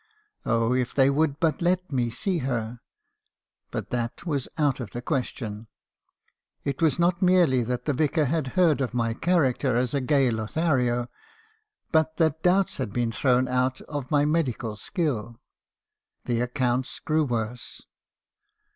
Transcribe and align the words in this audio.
Oh! 0.47 0.73
if 0.73 0.95
they 0.95 1.11
would 1.11 1.39
but 1.39 1.61
let 1.61 1.91
me 1.91 2.09
see 2.09 2.39
her! 2.39 2.79
But 3.69 3.91
that 3.91 4.25
was 4.25 4.47
out 4.57 4.79
of 4.79 4.89
the 4.93 5.01
question. 5.03 5.67
It 6.63 6.81
was 6.81 6.97
not 6.97 7.21
merely 7.21 7.61
that 7.61 7.85
the 7.85 7.93
Vicar 7.93 8.25
had 8.25 8.47
heard 8.57 8.81
of 8.81 8.95
my 8.95 9.13
character 9.13 9.77
as 9.77 9.93
a 9.93 10.01
gay 10.01 10.31
Lo 10.31 10.45
thario, 10.45 11.07
but 11.91 12.17
that 12.17 12.41
doubts 12.41 12.77
had 12.77 12.91
been 12.91 13.11
thrown 13.11 13.47
out 13.47 13.79
of 13.81 14.09
my 14.09 14.25
medical 14.25 14.75
skill. 14.75 15.39
The 16.25 16.41
accounts 16.41 16.97
grew 16.99 17.23
worse. 17.23 17.83